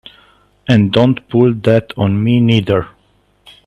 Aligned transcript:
And 0.67 0.91
don't 0.91 1.29
pull 1.29 1.53
that 1.53 1.93
on 1.95 2.23
me 2.23 2.39
neither! 2.39 2.87